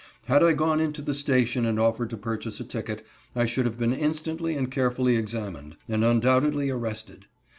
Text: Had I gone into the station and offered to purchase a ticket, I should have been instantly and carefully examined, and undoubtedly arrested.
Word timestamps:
Had 0.25 0.43
I 0.43 0.53
gone 0.53 0.81
into 0.81 1.03
the 1.03 1.13
station 1.13 1.63
and 1.63 1.79
offered 1.79 2.09
to 2.09 2.17
purchase 2.17 2.59
a 2.59 2.63
ticket, 2.63 3.05
I 3.35 3.45
should 3.45 3.65
have 3.67 3.77
been 3.77 3.93
instantly 3.93 4.55
and 4.55 4.71
carefully 4.71 5.15
examined, 5.15 5.75
and 5.87 6.03
undoubtedly 6.03 6.71
arrested. 6.71 7.27